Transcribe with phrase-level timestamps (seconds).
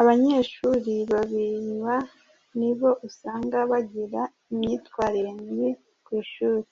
[0.00, 1.94] Abanyeshuri babinywa
[2.58, 5.68] ni bo usanga bagira imyitwarire mibi
[6.04, 6.68] ku ishuri,